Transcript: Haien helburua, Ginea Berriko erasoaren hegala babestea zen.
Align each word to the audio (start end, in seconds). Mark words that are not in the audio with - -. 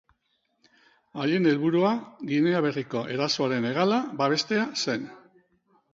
Haien 1.25 1.49
helburua, 1.51 1.91
Ginea 2.31 2.63
Berriko 2.69 3.03
erasoaren 3.17 3.69
hegala 3.73 4.03
babestea 4.23 4.65
zen. 4.87 5.09